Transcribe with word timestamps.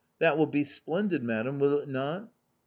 That 0.17 0.35
will 0.35 0.47
be 0.47 0.63
splendid, 0.65 1.21
Madam, 1.21 1.59
will 1.59 1.77
it 1.77 1.87
not?" 1.87 2.31